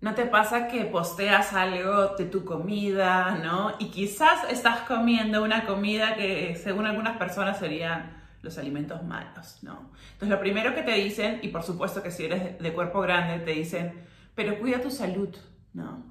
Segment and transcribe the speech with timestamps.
[0.00, 3.74] ¿No te pasa que posteas algo de tu comida, ¿no?
[3.78, 9.90] Y quizás estás comiendo una comida que según algunas personas serían los alimentos malos, ¿no?
[10.12, 13.44] Entonces lo primero que te dicen, y por supuesto que si eres de cuerpo grande,
[13.44, 15.36] te dicen, pero cuida tu salud,
[15.74, 16.10] ¿no?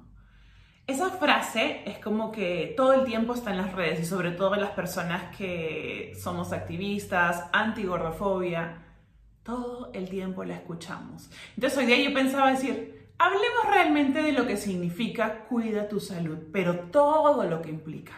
[0.86, 4.54] Esa frase es como que todo el tiempo está en las redes y sobre todo
[4.54, 8.84] en las personas que somos activistas, anti-gordofobia,
[9.42, 11.28] todo el tiempo la escuchamos.
[11.56, 16.38] Entonces hoy día yo pensaba decir, Hablemos realmente de lo que significa cuida tu salud,
[16.54, 18.14] pero todo lo que implica.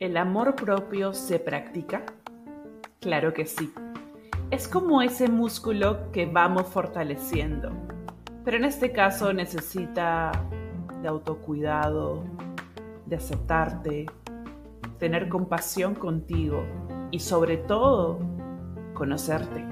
[0.00, 2.02] ¿El amor propio se practica?
[2.98, 3.72] Claro que sí.
[4.50, 7.70] Es como ese músculo que vamos fortaleciendo,
[8.44, 10.32] pero en este caso necesita
[11.00, 12.24] de autocuidado,
[13.06, 14.06] de aceptarte,
[14.98, 16.64] tener compasión contigo
[17.10, 18.18] y sobre todo
[18.94, 19.64] conocerte.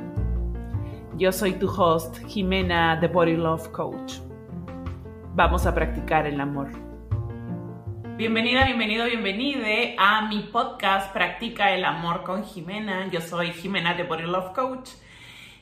[1.17, 4.15] Yo soy tu host, Jimena, The Body Love Coach.
[5.35, 6.69] Vamos a practicar el amor.
[8.17, 13.11] Bienvenida, bienvenido, bienvenide a mi podcast Practica el amor con Jimena.
[13.11, 14.91] Yo soy Jimena, The Body Love Coach.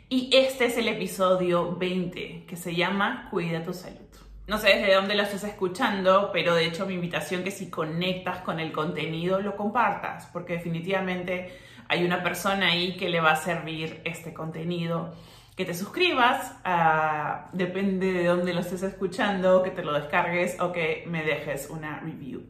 [0.09, 4.95] Y este es el episodio 20 que se llama Cuida tu salud no sé desde
[4.95, 9.41] dónde lo estés escuchando, pero de hecho mi invitación que si conectas con el contenido
[9.41, 15.15] lo compartas, porque definitivamente hay una persona ahí que le va a servir este contenido.
[15.57, 20.73] Que te suscribas, ah, depende de dónde lo estés escuchando, que te lo descargues o
[20.73, 22.43] que me dejes una review.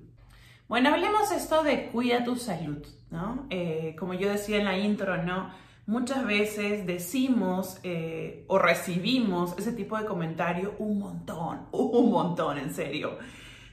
[0.68, 3.46] Bueno, hablemos esto de cuida tu salud, ¿no?
[3.50, 5.50] Eh, como yo decía en la intro, ¿no?
[5.86, 12.72] Muchas veces decimos eh, o recibimos ese tipo de comentario un montón, un montón, en
[12.74, 13.18] serio.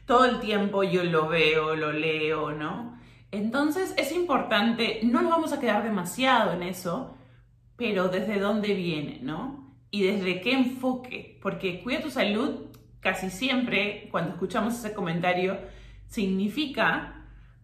[0.05, 2.99] Todo el tiempo yo lo veo, lo leo, ¿no?
[3.31, 7.15] Entonces es importante, no nos vamos a quedar demasiado en eso,
[7.77, 9.73] pero desde dónde viene, ¿no?
[9.89, 15.57] Y desde qué enfoque, porque cuida tu salud casi siempre, cuando escuchamos ese comentario,
[16.07, 17.20] significa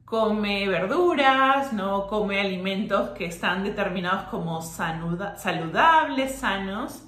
[0.08, 7.04] come verduras, no come alimentos que están determinados como saludables, sanos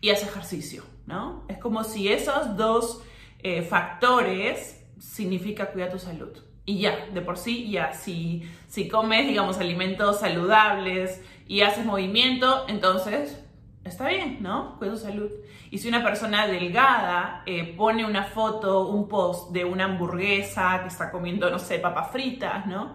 [0.00, 1.42] y hace ejercicio, ¿no?
[1.48, 3.02] Es como si esos dos
[3.40, 6.30] eh, factores significa cuidar tu salud.
[6.64, 12.66] Y ya, de por sí, ya, si, si comes, digamos, alimentos saludables y haces movimiento,
[12.68, 13.44] entonces
[13.82, 14.78] está bien, ¿no?
[14.78, 15.28] Cuida tu salud.
[15.74, 20.86] Y si una persona delgada eh, pone una foto, un post de una hamburguesa que
[20.86, 22.92] está comiendo, no sé, papas fritas, ¿no?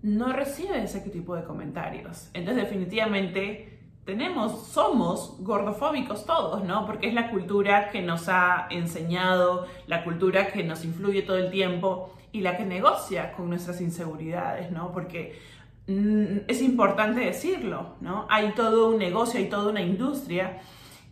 [0.00, 2.30] No recibe ese tipo de comentarios.
[2.32, 6.86] Entonces, definitivamente, tenemos, somos gordofóbicos todos, ¿no?
[6.86, 11.50] Porque es la cultura que nos ha enseñado, la cultura que nos influye todo el
[11.50, 14.92] tiempo y la que negocia con nuestras inseguridades, ¿no?
[14.92, 15.38] Porque
[15.88, 18.26] Mm, es importante decirlo, ¿no?
[18.28, 20.60] Hay todo un negocio, hay toda una industria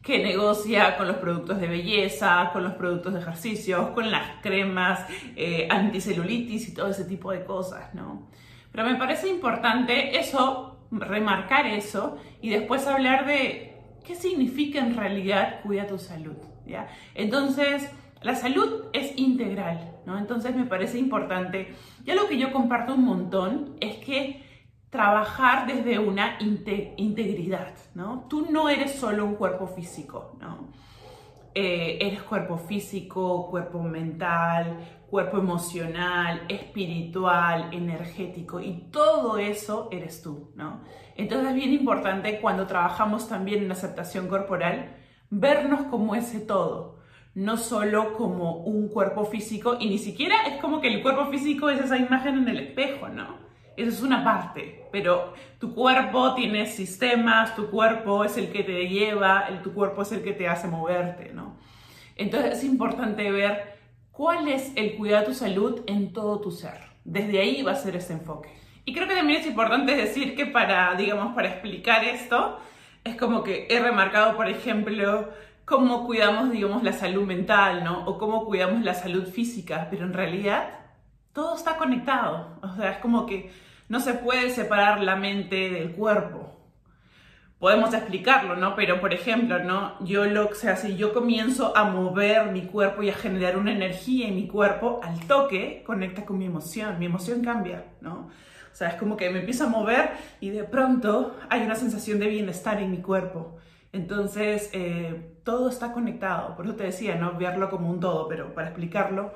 [0.07, 5.05] que negocia con los productos de belleza, con los productos de ejercicio, con las cremas
[5.35, 8.29] eh, anticelulitis y todo ese tipo de cosas, ¿no?
[8.71, 13.75] Pero me parece importante eso, remarcar eso y después hablar de
[14.05, 16.87] qué significa en realidad cuida tu salud, ¿ya?
[17.17, 17.91] Entonces,
[18.23, 20.19] la salud es integral, ¿no?
[20.19, 21.75] Entonces me parece importante,
[22.05, 24.46] ya lo que yo comparto un montón es que
[24.97, 28.25] trabajar desde una integridad, ¿no?
[28.31, 30.69] Tú no eres solo un cuerpo físico, ¿no?
[31.55, 34.79] Eh, eres cuerpo físico, cuerpo mental,
[35.11, 40.81] cuerpo emocional, espiritual, energético y todo eso eres tú, ¿no?
[41.15, 44.97] Entonces es bien importante cuando trabajamos también en aceptación corporal
[45.29, 47.01] vernos como ese todo,
[47.35, 51.69] no solo como un cuerpo físico y ni siquiera es como que el cuerpo físico
[51.69, 53.46] es esa imagen en el espejo, ¿no?
[53.77, 58.89] Eso es una parte, pero tu cuerpo tiene sistemas, tu cuerpo es el que te
[58.89, 61.57] lleva, el, tu cuerpo es el que te hace moverte, ¿no?
[62.17, 63.77] Entonces es importante ver
[64.11, 66.81] cuál es el cuidado de tu salud en todo tu ser.
[67.05, 68.49] Desde ahí va a ser ese enfoque.
[68.87, 72.59] Y creo que también es importante decir que para, digamos, para explicar esto,
[73.05, 75.29] es como que he remarcado, por ejemplo,
[75.67, 78.07] cómo cuidamos, digamos, la salud mental, ¿no?
[78.07, 80.69] O cómo cuidamos la salud física, pero en realidad
[81.33, 82.59] todo está conectado.
[82.63, 83.51] O sea, es como que
[83.89, 86.53] no se puede separar la mente del cuerpo.
[87.59, 88.75] Podemos explicarlo, ¿no?
[88.77, 89.99] Pero, por ejemplo, ¿no?
[90.05, 93.73] Yo lo, o sea, si yo comienzo a mover mi cuerpo y a generar una
[93.73, 98.29] energía en mi cuerpo, al toque conecta con mi emoción, mi emoción cambia, ¿no?
[98.71, 102.19] O sea, es como que me empiezo a mover y de pronto hay una sensación
[102.19, 103.57] de bienestar en mi cuerpo.
[103.91, 106.55] Entonces, eh, todo está conectado.
[106.57, 107.39] Por eso te decía, ¿no?
[107.39, 109.33] Verlo como un todo, pero para explicarlo,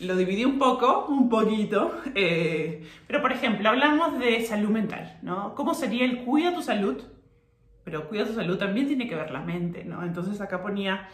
[0.00, 5.54] lo dividí un poco, un poquito, eh, pero por ejemplo, hablamos de salud mental, ¿no?
[5.54, 7.02] ¿Cómo sería el cuida tu salud?
[7.84, 10.02] Pero cuida tu salud también tiene que ver la mente, ¿no?
[10.02, 11.08] Entonces acá ponía,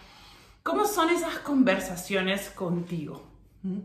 [0.63, 3.27] ¿cómo son esas conversaciones contigo?
[3.63, 3.79] ¿Mm?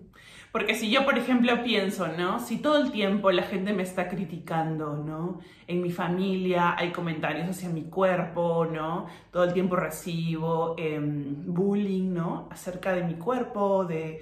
[0.51, 2.39] Porque si yo, por ejemplo, pienso, ¿no?
[2.39, 5.39] Si todo el tiempo la gente me está criticando, ¿no?
[5.65, 9.05] En mi familia hay comentarios hacia mi cuerpo, ¿no?
[9.31, 12.49] Todo el tiempo recibo em, bullying, ¿no?
[12.51, 14.19] Acerca de mi cuerpo, de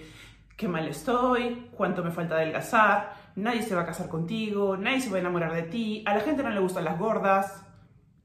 [0.59, 5.09] qué mal estoy, cuánto me falta adelgazar, nadie se va a casar contigo, nadie se
[5.09, 7.65] va a enamorar de ti, a la gente no le gustan las gordas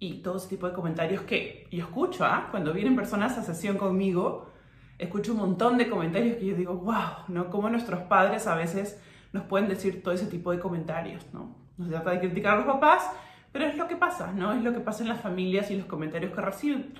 [0.01, 2.49] y todo ese tipo de comentarios que yo escucho, ¿ah?
[2.51, 4.51] Cuando vienen personas a sesión conmigo,
[4.99, 7.51] escucho un montón de comentarios que yo digo, wow, ¿no?
[7.51, 9.01] Como nuestros padres a veces
[9.33, 11.55] nos pueden decir todo ese tipo de comentarios, ¿no?
[11.77, 13.13] No se trata de criticar a los papás,
[13.53, 14.53] pero es lo que pasa, ¿no?
[14.53, 16.41] Es lo que pasa en las familias y los comentarios que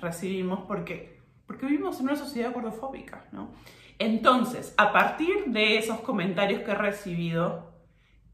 [0.01, 1.14] recibimos porque,
[1.47, 3.51] porque vivimos en una sociedad gordofóbica, ¿no?
[3.99, 7.73] Entonces, a partir de esos comentarios que he recibido,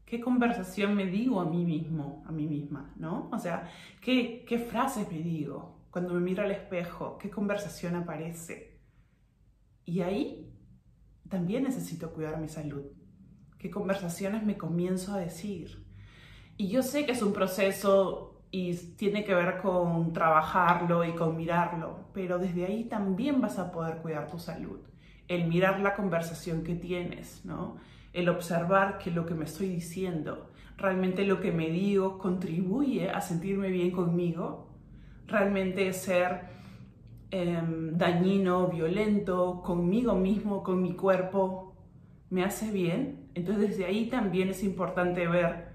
[0.04, 3.28] ¿qué conversación me digo a mí mismo, a mí misma, ¿no?
[3.32, 3.70] O sea,
[4.00, 5.78] ¿qué, qué frases me digo?
[5.90, 8.80] Cuando me miro al espejo, ¿qué conversación aparece?
[9.84, 10.52] Y ahí
[11.28, 12.84] también necesito cuidar mi salud.
[13.58, 15.86] ¿Qué conversaciones me comienzo a decir?
[16.56, 21.36] Y yo sé que es un proceso y tiene que ver con trabajarlo y con
[21.36, 24.78] mirarlo, pero desde ahí también vas a poder cuidar tu salud.
[25.26, 27.78] El mirar la conversación que tienes, ¿no?
[28.12, 33.20] El observar que lo que me estoy diciendo, realmente lo que me digo contribuye a
[33.20, 34.68] sentirme bien conmigo,
[35.26, 36.52] realmente ser
[37.34, 41.74] Em, dañino, violento, conmigo mismo, con mi cuerpo,
[42.28, 43.30] me hace bien.
[43.34, 45.71] Entonces desde ahí también es importante ver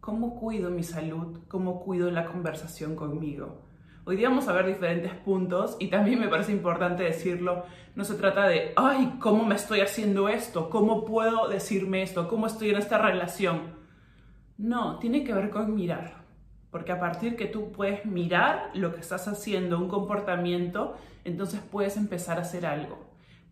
[0.00, 3.62] cómo cuido mi salud, cómo cuido la conversación conmigo.
[4.04, 7.64] Hoy día vamos a ver diferentes puntos y también me parece importante decirlo,
[7.94, 10.70] no se trata de, ay, ¿cómo me estoy haciendo esto?
[10.70, 12.26] ¿Cómo puedo decirme esto?
[12.28, 13.74] ¿Cómo estoy en esta relación?
[14.56, 16.24] No, tiene que ver con mirar.
[16.70, 21.96] Porque a partir que tú puedes mirar lo que estás haciendo, un comportamiento, entonces puedes
[21.96, 22.98] empezar a hacer algo.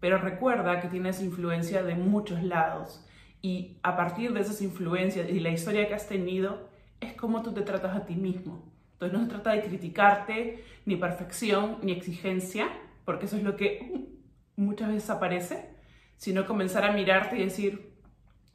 [0.01, 3.06] Pero recuerda que tienes influencia de muchos lados
[3.47, 6.69] y a partir de esas influencias y la historia que has tenido,
[7.01, 8.73] es como tú te tratas a ti mismo.
[8.95, 12.67] Entonces no se trata de criticarte, ni perfección, ni exigencia,
[13.05, 14.09] porque eso es lo que
[14.57, 15.71] muchas veces aparece,
[16.17, 17.93] sino comenzar a mirarte y decir,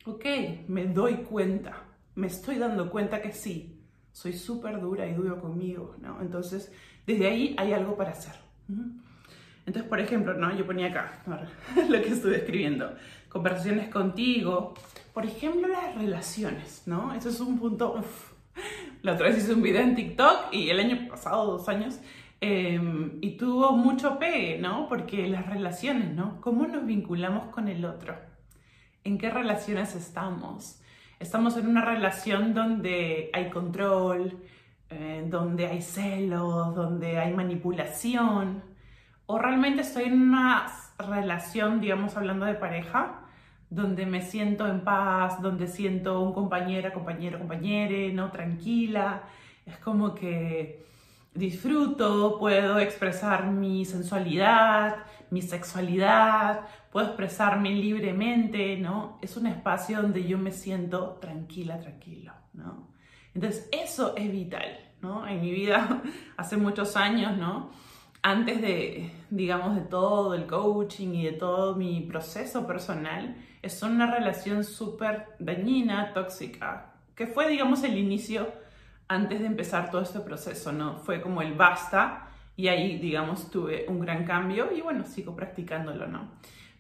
[0.06, 0.26] ok,
[0.68, 1.84] me doy cuenta,
[2.16, 3.80] me estoy dando cuenta que sí,
[4.12, 6.20] soy súper dura y duro conmigo, ¿no?
[6.22, 6.70] Entonces,
[7.08, 8.36] desde ahí hay algo para hacer.
[9.66, 10.54] Entonces, por ejemplo, ¿no?
[10.54, 11.24] Yo ponía acá
[11.88, 12.94] lo que estuve escribiendo.
[13.31, 14.74] Conversaciones contigo.
[15.13, 17.13] Por ejemplo, las relaciones, ¿no?
[17.13, 18.04] Eso es un punto...
[19.01, 22.00] La otra vez hice un video en TikTok y el año pasado, dos años,
[22.42, 24.88] em, y tuvo mucho pegue, ¿no?
[24.88, 26.39] Porque las relaciones, ¿no?
[26.42, 28.16] ¿Cómo nos vinculamos con el otro?
[29.04, 30.81] ¿En qué relaciones estamos?
[31.22, 34.39] estamos en una relación donde hay control,
[34.89, 38.63] eh, donde hay celos, donde hay manipulación,
[39.28, 40.68] o realmente estoy en una
[40.98, 43.20] relación, digamos, hablando de pareja,
[43.71, 48.29] donde me siento en paz, donde siento un compañero, compañero, compañere, ¿no?
[48.29, 49.23] Tranquila.
[49.65, 50.83] Es como que
[51.33, 54.97] disfruto, puedo expresar mi sensualidad,
[55.29, 59.18] mi sexualidad, puedo expresarme libremente, ¿no?
[59.21, 62.89] Es un espacio donde yo me siento tranquila, tranquilo, ¿no?
[63.33, 64.68] Entonces, eso es vital,
[65.01, 65.25] ¿no?
[65.25, 66.01] En mi vida,
[66.35, 67.71] hace muchos años, ¿no?
[68.23, 74.13] Antes de, digamos, de todo el coaching y de todo mi proceso personal, es una
[74.13, 78.47] relación súper dañina, tóxica, que fue, digamos, el inicio
[79.07, 80.97] antes de empezar todo este proceso, ¿no?
[80.97, 86.07] Fue como el basta y ahí, digamos, tuve un gran cambio y bueno, sigo practicándolo,
[86.07, 86.31] ¿no?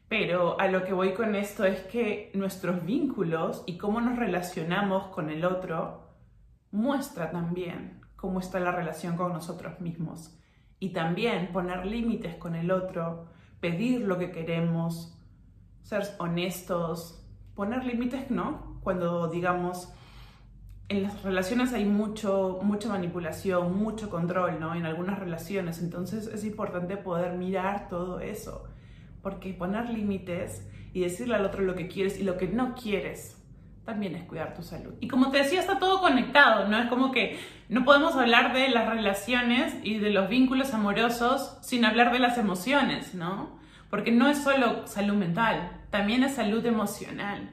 [0.07, 5.07] Pero a lo que voy con esto es que nuestros vínculos y cómo nos relacionamos
[5.07, 6.07] con el otro
[6.71, 10.37] muestra también cómo está la relación con nosotros mismos.
[10.81, 13.27] Y también poner límites con el otro,
[13.61, 15.17] pedir lo que queremos,
[15.81, 18.81] ser honestos, poner límites, ¿no?
[18.83, 19.93] Cuando digamos,
[20.89, 24.75] en las relaciones hay mucho, mucha manipulación, mucho control, ¿no?
[24.75, 28.67] En algunas relaciones, entonces es importante poder mirar todo eso
[29.21, 33.37] porque poner límites y decirle al otro lo que quieres y lo que no quieres
[33.85, 34.93] también es cuidar tu salud.
[34.99, 36.77] Y como te decía, está todo conectado, ¿no?
[36.79, 37.39] Es como que
[37.71, 42.37] no podemos hablar de las relaciones y de los vínculos amorosos sin hablar de las
[42.37, 43.57] emociones, ¿no?
[43.89, 47.49] Porque no es solo salud mental, también es salud emocional.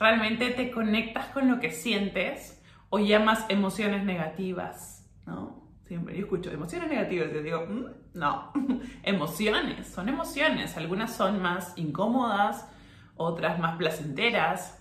[0.00, 5.62] Realmente te conectas con lo que sientes o llamas emociones negativas, ¿no?
[5.84, 7.84] Siempre yo escucho emociones negativas y digo, mm,
[8.14, 8.50] no,
[9.04, 10.76] emociones, son emociones.
[10.76, 12.68] Algunas son más incómodas,
[13.14, 14.75] otras más placenteras,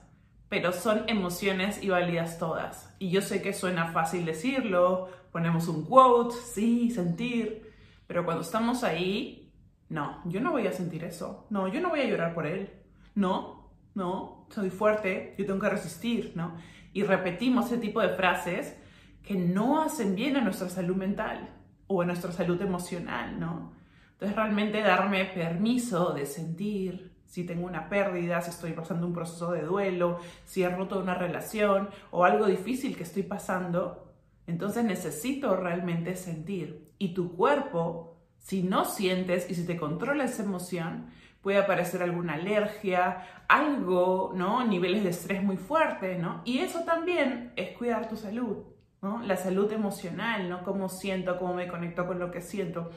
[0.49, 2.93] pero son emociones y válidas todas.
[2.99, 7.73] Y yo sé que suena fácil decirlo, ponemos un quote, sí, sentir,
[8.07, 9.51] pero cuando estamos ahí,
[9.89, 12.71] no, yo no voy a sentir eso, no, yo no voy a llorar por él,
[13.15, 16.55] no, no, soy fuerte, yo tengo que resistir, ¿no?
[16.93, 18.77] Y repetimos ese tipo de frases
[19.23, 21.49] que no hacen bien a nuestra salud mental
[21.87, 23.73] o a nuestra salud emocional, ¿no?
[24.13, 29.51] Entonces realmente darme permiso de sentir, si tengo una pérdida, si estoy pasando un proceso
[29.51, 34.07] de duelo, si he roto una relación o algo difícil que estoy pasando,
[34.47, 36.93] entonces necesito realmente sentir.
[36.97, 41.07] Y tu cuerpo, si no sientes y si te controla esa emoción,
[41.41, 44.65] puede aparecer alguna alergia, algo, ¿no?
[44.65, 46.41] Niveles de estrés muy fuertes, ¿no?
[46.45, 48.63] Y eso también es cuidar tu salud,
[49.01, 49.21] ¿no?
[49.23, 50.63] La salud emocional, ¿no?
[50.63, 52.91] Cómo siento, cómo me conecto con lo que siento.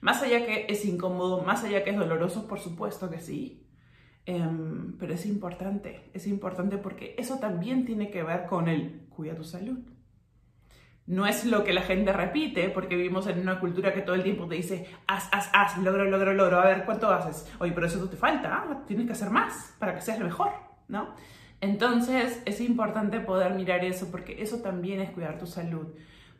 [0.00, 3.58] Más allá que es incómodo, más allá que es doloroso, por supuesto que sí.
[4.24, 9.34] Em, pero es importante, es importante porque eso también tiene que ver con el cuida
[9.34, 9.78] tu salud.
[11.06, 14.22] No es lo que la gente repite, porque vivimos en una cultura que todo el
[14.22, 17.52] tiempo te dice, haz, haz, haz, logro, logro, logro, a ver cuánto haces.
[17.58, 18.84] Oye, pero eso te falta, ¿ah?
[18.86, 20.52] tienes que hacer más para que seas el mejor,
[20.86, 21.14] ¿no?
[21.60, 25.88] Entonces es importante poder mirar eso, porque eso también es cuidar tu salud.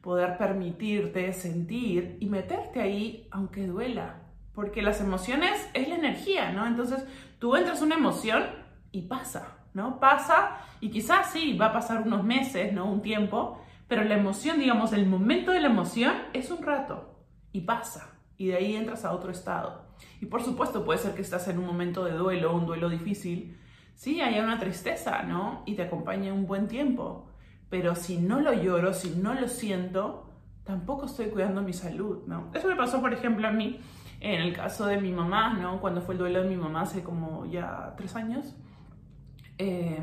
[0.01, 4.23] Poder permitirte sentir y meterte ahí, aunque duela,
[4.55, 6.67] porque las emociones es la energía, ¿no?
[6.67, 7.05] Entonces
[7.43, 8.45] tú entras una emoción
[8.93, 9.99] y pasa, ¿no?
[9.99, 12.89] Pasa y quizás sí, va a pasar unos meses, ¿no?
[12.89, 17.19] Un tiempo, pero la emoción, digamos, el momento de la emoción es un rato
[17.51, 18.17] y pasa.
[18.39, 19.89] Y de ahí entras a otro estado.
[20.21, 23.59] Y por supuesto puede ser que estás en un momento de duelo, un duelo difícil.
[23.97, 25.65] Sí, hay una tristeza, ¿no?
[25.67, 27.29] Y te acompaña un buen tiempo.
[27.71, 30.31] Pero si no lo lloro, si no lo siento,
[30.63, 32.53] tampoco estoy cuidando mi salud, ¿no?
[32.55, 33.81] Eso me pasó, por ejemplo, a mí,
[34.23, 35.81] en el caso de mi mamá, ¿no?
[35.81, 38.55] Cuando fue el duelo de mi mamá hace como ya tres años.
[39.59, 40.01] Eh,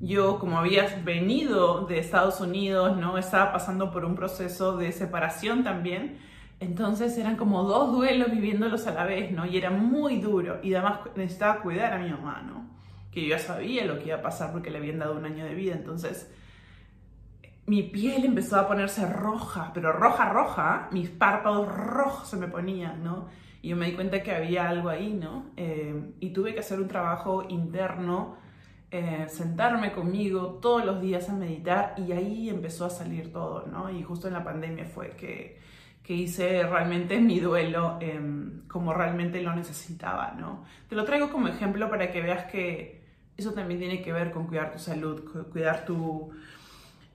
[0.00, 3.18] yo, como habías venido de Estados Unidos, ¿no?
[3.18, 6.18] Estaba pasando por un proceso de separación también.
[6.58, 9.46] Entonces eran como dos duelos viviéndolos a la vez, ¿no?
[9.46, 10.58] Y era muy duro.
[10.64, 12.66] Y además necesitaba cuidar a mi mamá, ¿no?
[13.12, 15.44] Que yo ya sabía lo que iba a pasar porque le habían dado un año
[15.44, 15.74] de vida.
[15.74, 16.34] Entonces
[17.66, 20.88] mi piel empezó a ponerse roja, pero roja, roja.
[20.92, 23.28] Mis párpados rojos se me ponían, ¿no?
[23.62, 25.46] Y yo me di cuenta que había algo ahí, ¿no?
[25.56, 28.36] Eh, y tuve que hacer un trabajo interno
[28.92, 33.90] eh, sentarme conmigo todos los días a meditar y ahí empezó a salir todo, ¿no?
[33.90, 35.58] Y justo en la pandemia fue que,
[36.04, 40.64] que hice realmente mi duelo em, como realmente lo necesitaba, ¿no?
[40.88, 43.02] Te lo traigo como ejemplo para que veas que
[43.36, 46.30] eso también tiene que ver con cuidar tu salud, cuidar tu,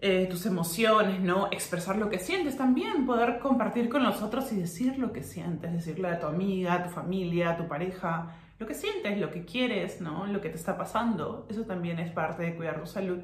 [0.03, 1.47] eh, tus emociones, ¿no?
[1.51, 5.71] Expresar lo que sientes también, poder compartir con los otros y decir lo que sientes,
[5.71, 9.45] decirle a tu amiga, a tu familia, a tu pareja, lo que sientes, lo que
[9.45, 10.25] quieres, ¿no?
[10.25, 13.19] Lo que te está pasando, eso también es parte de cuidar tu salud.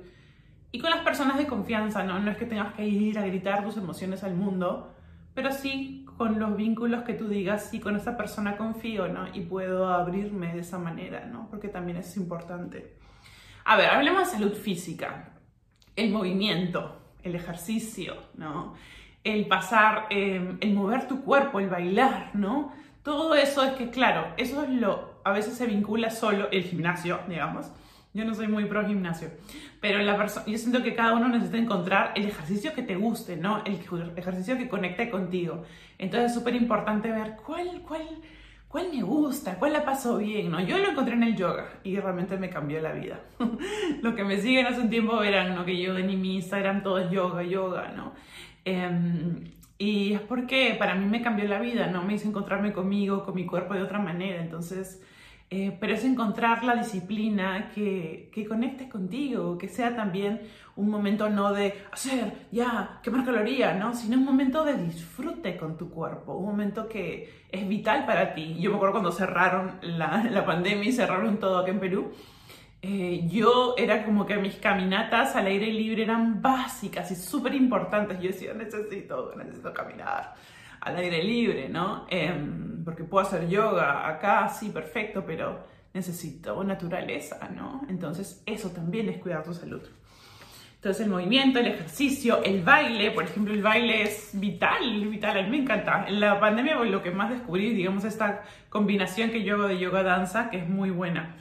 [0.72, 2.20] Y con las personas de confianza, ¿no?
[2.20, 4.94] No es que tengas que ir a gritar tus emociones al mundo,
[5.34, 9.28] pero sí con los vínculos que tú digas, sí, con esa persona confío, ¿no?
[9.34, 11.48] Y puedo abrirme de esa manera, ¿no?
[11.50, 12.96] Porque también es importante.
[13.66, 15.37] A ver, hablemos de salud física.
[15.98, 18.76] El movimiento, el ejercicio, ¿no?
[19.26, 22.72] El pasar, eh, el mover tu cuerpo, el bailar, ¿no?
[23.04, 27.20] Todo eso es que, claro, eso es lo a veces se vincula solo el gimnasio,
[27.28, 27.70] digamos.
[28.14, 29.30] Yo no soy muy pro gimnasio,
[29.82, 33.62] pero la yo siento que cada uno necesita encontrar el ejercicio que te guste, ¿no?
[33.66, 33.78] El
[34.16, 35.66] ejercicio que conecte contigo.
[35.98, 38.08] Entonces es súper importante ver cuál, cuál,
[38.68, 40.60] cuál me gusta, cuál la paso bien, ¿no?
[40.60, 43.22] Yo lo encontré en el yoga y realmente me cambió la vida.
[44.02, 45.66] Lo que me siguen hace un tiempo verán, ¿no?
[45.66, 48.14] Que yo en mi Instagram todo es yoga, yoga, ¿no?
[48.66, 49.46] Em,
[49.78, 52.04] y es porque para mí me cambió la vida, ¿no?
[52.04, 54.42] Me hizo encontrarme conmigo, con mi cuerpo de otra manera.
[54.42, 55.02] Entonces,
[55.50, 60.42] eh, pero es encontrar la disciplina que, que conecte contigo, que sea también
[60.76, 63.94] un momento no de hacer, ya, quemar calorías, ¿no?
[63.94, 68.58] Sino un momento de disfrute con tu cuerpo, un momento que es vital para ti.
[68.60, 72.12] Yo me acuerdo cuando cerraron la, la pandemia y cerraron todo aquí en Perú,
[72.82, 78.20] eh, yo era como que mis caminatas al aire libre eran básicas y súper importantes.
[78.20, 80.36] Yo decía, necesito, necesito caminar
[80.82, 82.06] al aire libre, ¿no?
[82.10, 87.82] Em, porque puedo hacer yoga acá, sí, perfecto, pero necesito naturaleza, ¿no?
[87.90, 89.82] Entonces eso también es cuidar tu salud.
[90.76, 95.42] Entonces el movimiento, el ejercicio, el baile, por ejemplo, el baile es vital, vital, a
[95.42, 96.06] mí me encanta.
[96.08, 100.52] En la pandemia lo que más descubrí, digamos, esta combinación que yo hago de yoga-danza,
[100.52, 101.36] que es muy buena.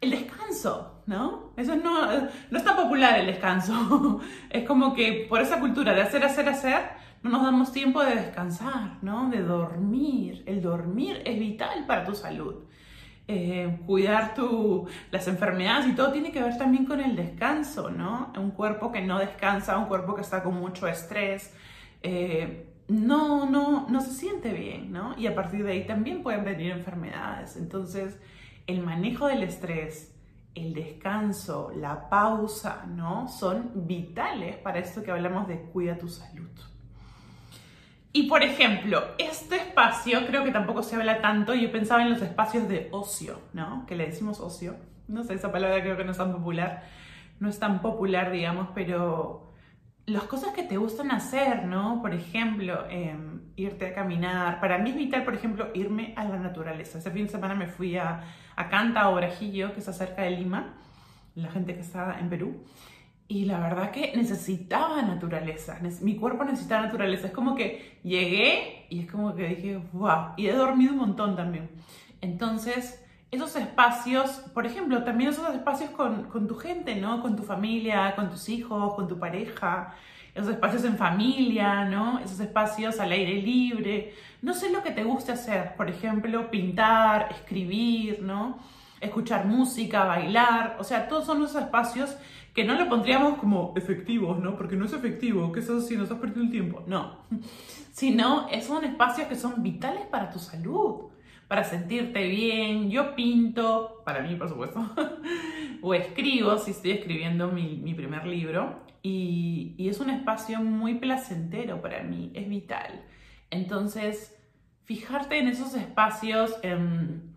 [0.00, 1.52] El descanso, ¿no?
[1.56, 2.06] Eso no,
[2.50, 4.20] no es tan popular el descanso.
[4.50, 6.80] es como que por esa cultura de hacer, hacer, hacer,
[7.22, 9.30] no nos damos tiempo de descansar, ¿no?
[9.30, 10.42] De dormir.
[10.46, 12.64] El dormir es vital para tu salud.
[13.28, 18.32] eh, cuidar tu, las enfermedades y todo tiene que ver también con el descanso, ¿no?
[18.36, 21.54] Un cuerpo que no descansa, un cuerpo que está con mucho estrés,
[22.02, 25.14] eh, no, no, no se siente bien, ¿no?
[25.18, 27.56] Y a partir de ahí también pueden venir enfermedades.
[27.56, 28.18] Entonces,
[28.66, 30.14] el manejo del estrés,
[30.54, 33.28] el descanso, la pausa, ¿no?
[33.28, 36.50] Son vitales para esto que hablamos de cuida tu salud.
[38.12, 41.54] Y por ejemplo, este espacio creo que tampoco se habla tanto.
[41.54, 43.86] Yo pensaba en los espacios de ocio, ¿no?
[43.86, 44.76] Que le decimos ocio.
[45.08, 46.82] No sé, esa palabra creo que no es tan popular.
[47.40, 49.52] No es tan popular, digamos, pero
[50.06, 52.02] las cosas que te gustan hacer, ¿no?
[52.02, 54.60] Por ejemplo, em, irte a caminar.
[54.60, 56.98] Para mí es vital, por ejemplo, irme a la naturaleza.
[56.98, 58.22] Ese fin de semana me fui a,
[58.56, 60.74] a Canta o Brajillo, que está cerca de Lima,
[61.34, 62.64] la gente que está en Perú.
[63.32, 67.28] Y la verdad que necesitaba naturaleza, mi cuerpo necesitaba naturaleza.
[67.28, 71.34] Es como que llegué y es como que dije, wow, y he dormido un montón
[71.34, 71.70] también.
[72.20, 77.22] Entonces, esos espacios, por ejemplo, también esos espacios con, con tu gente, ¿no?
[77.22, 79.94] Con tu familia, con tus hijos, con tu pareja,
[80.34, 82.18] esos espacios en familia, ¿no?
[82.18, 84.12] Esos espacios al aire libre.
[84.42, 88.58] No sé lo que te guste hacer, por ejemplo, pintar, escribir, ¿no?
[89.00, 92.14] Escuchar música, bailar, o sea, todos son esos espacios
[92.54, 94.56] que no lo pondríamos como efectivos, ¿no?
[94.56, 96.04] Porque no es efectivo, ¿qué estás haciendo?
[96.04, 96.82] Estás perdiendo el tiempo.
[96.86, 97.18] No,
[97.92, 101.10] sino son espacios que son vitales para tu salud,
[101.48, 102.90] para sentirte bien.
[102.90, 104.84] Yo pinto, para mí por supuesto,
[105.82, 111.80] o escribo si estoy escribiendo mi, primer libro, y, y es un espacio muy placentero
[111.80, 113.02] para mí, es vital.
[113.50, 114.38] Entonces,
[114.84, 116.54] fijarte en esos espacios...
[116.62, 117.31] En,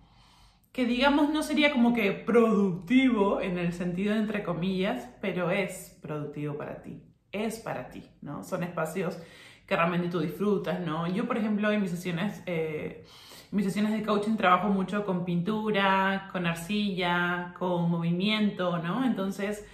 [0.75, 6.57] que digamos no sería como que productivo en el sentido entre comillas, pero es productivo
[6.57, 7.01] para ti,
[7.31, 8.43] es para ti, ¿no?
[8.43, 9.17] Son espacios
[9.65, 11.07] que realmente tú disfrutas, ¿no?
[11.07, 13.05] Yo, por ejemplo, en mis sesiones, eh,
[13.51, 19.05] mis sesiones de coaching trabajo mucho con pintura, con arcilla, con movimiento, ¿no?
[19.05, 19.65] Entonces,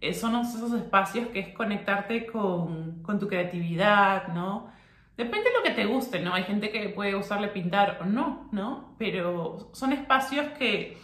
[0.00, 4.68] eh, son esos espacios que es conectarte con, con tu creatividad, ¿no?
[5.16, 6.34] Depende de lo que te guste, ¿no?
[6.34, 8.94] Hay gente que puede usarle pintar o no, ¿no?
[8.98, 10.98] Pero son espacios que,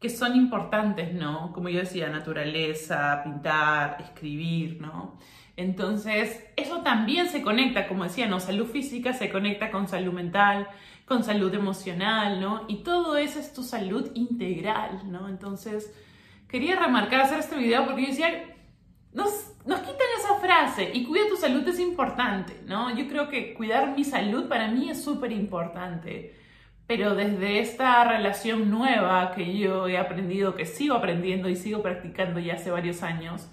[0.00, 1.52] que son importantes, ¿no?
[1.52, 5.18] Como yo decía, naturaleza, pintar, escribir, ¿no?
[5.56, 8.40] Entonces, eso también se conecta, como decía, ¿no?
[8.40, 10.66] Salud física se conecta con salud mental,
[11.04, 12.64] con salud emocional, ¿no?
[12.66, 15.28] Y todo eso es tu salud integral, ¿no?
[15.28, 15.94] Entonces,
[16.48, 18.53] quería remarcar hacer este video porque yo decía,
[19.14, 22.94] nos, nos quitan esa frase y cuida tu salud es importante, ¿no?
[22.94, 26.34] Yo creo que cuidar mi salud para mí es súper importante,
[26.86, 32.40] pero desde esta relación nueva que yo he aprendido, que sigo aprendiendo y sigo practicando
[32.40, 33.48] ya hace varios años,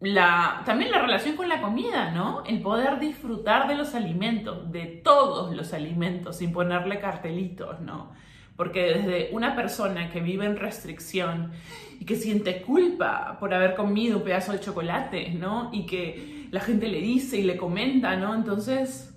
[0.00, 2.44] la, también la relación con la comida, ¿no?
[2.46, 8.12] El poder disfrutar de los alimentos, de todos los alimentos, sin ponerle cartelitos, ¿no?
[8.58, 11.52] Porque desde una persona que vive en restricción
[12.00, 15.70] y que siente culpa por haber comido un pedazo de chocolate, ¿no?
[15.72, 18.34] Y que la gente le dice y le comenta, ¿no?
[18.34, 19.16] Entonces,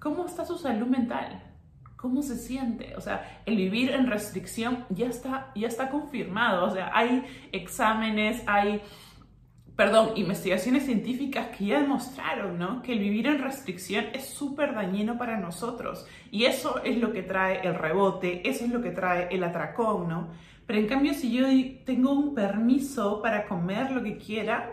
[0.00, 1.42] ¿cómo está su salud mental?
[1.96, 2.96] ¿Cómo se siente?
[2.96, 6.64] O sea, el vivir en restricción ya está, ya está confirmado.
[6.64, 7.22] O sea, hay
[7.52, 8.80] exámenes, hay
[9.76, 12.82] perdón, investigaciones científicas que ya demostraron, ¿no?
[12.82, 16.06] Que el vivir en restricción es súper dañino para nosotros.
[16.30, 20.08] Y eso es lo que trae el rebote, eso es lo que trae el atracón,
[20.08, 20.28] ¿no?
[20.66, 21.46] Pero en cambio, si yo
[21.84, 24.70] tengo un permiso para comer lo que quiera,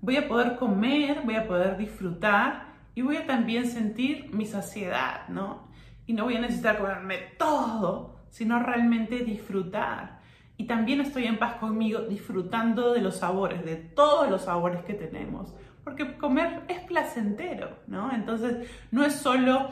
[0.00, 5.28] voy a poder comer, voy a poder disfrutar y voy a también sentir mi saciedad,
[5.28, 5.68] ¿no?
[6.06, 10.17] Y no voy a necesitar comerme todo, sino realmente disfrutar
[10.58, 14.92] y también estoy en paz conmigo disfrutando de los sabores, de todos los sabores que
[14.92, 18.12] tenemos, porque comer es placentero, ¿no?
[18.12, 19.70] Entonces no es solo,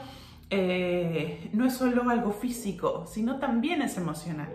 [0.49, 4.49] eh, no es solo algo físico, sino también es emocional.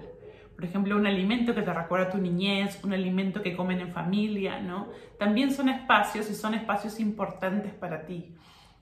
[0.57, 3.93] Por ejemplo, un alimento que te recuerda a tu niñez, un alimento que comen en
[3.93, 4.89] familia, ¿no?
[5.19, 8.35] También son espacios y son espacios importantes para ti.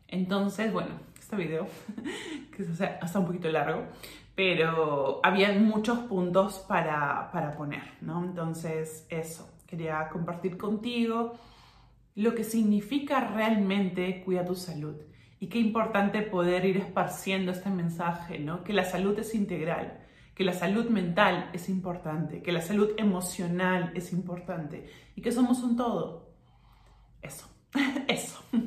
[0.07, 1.67] Entonces, bueno, este video,
[2.57, 3.87] que es hasta un poquito largo,
[4.35, 8.25] pero había muchos puntos para, para poner, ¿no?
[8.25, 11.35] Entonces, eso, quería compartir contigo
[12.15, 14.97] lo que significa realmente cuida tu salud
[15.39, 18.63] y qué importante poder ir esparciendo este mensaje, ¿no?
[18.63, 20.01] Que la salud es integral,
[20.35, 25.63] que la salud mental es importante, que la salud emocional es importante y que somos
[25.63, 26.35] un todo.
[27.23, 27.49] Eso,
[28.09, 28.43] eso.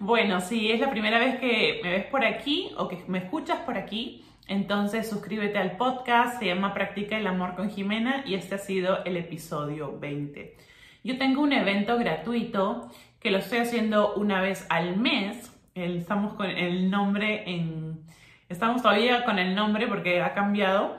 [0.00, 3.60] Bueno, si es la primera vez que me ves por aquí o que me escuchas
[3.60, 8.56] por aquí, entonces suscríbete al podcast, se llama Practica el Amor con Jimena y este
[8.56, 10.56] ha sido el episodio 20.
[11.04, 15.52] Yo tengo un evento gratuito que lo estoy haciendo una vez al mes.
[15.74, 18.00] Estamos con el nombre en...
[18.48, 20.98] Estamos todavía con el nombre porque ha cambiado,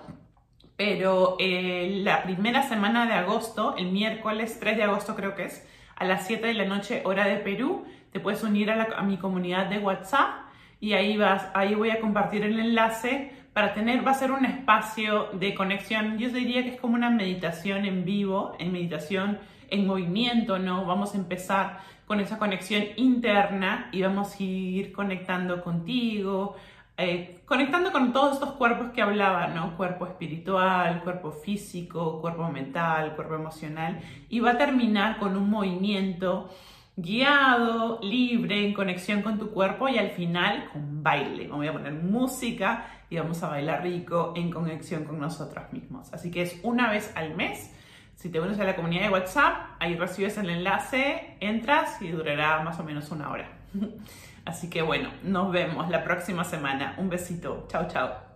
[0.75, 5.67] Pero eh, la primera semana de agosto, el miércoles 3 de agosto creo que es,
[5.95, 9.17] a las 7 de la noche hora de Perú, te puedes unir a, a mi
[9.17, 10.42] comunidad de WhatsApp
[10.83, 14.43] y ahí, vas, ahí voy a compartir el enlace para tener, va a ser un
[14.43, 19.87] espacio de conexión, yo diría que es como una meditación en vivo, en meditación en
[19.87, 20.83] movimiento, ¿no?
[20.83, 26.57] Vamos a empezar con esa conexión interna y vamos a ir conectando contigo,
[26.97, 29.77] eh, conectando con todos estos cuerpos que hablaba, ¿no?
[29.77, 36.49] Cuerpo espiritual, cuerpo físico, cuerpo mental, cuerpo emocional, y va a terminar con un movimiento
[36.95, 41.47] guiado, libre, en conexión con tu cuerpo y al final con baile.
[41.47, 46.13] Voy a poner música y vamos a bailar rico en conexión con nosotros mismos.
[46.13, 47.71] Así que es una vez al mes.
[48.15, 52.63] Si te unes a la comunidad de WhatsApp, ahí recibes el enlace, entras y durará
[52.63, 53.49] más o menos una hora.
[54.45, 56.95] Así que bueno, nos vemos la próxima semana.
[56.97, 57.65] Un besito.
[57.69, 58.32] Chao, chao.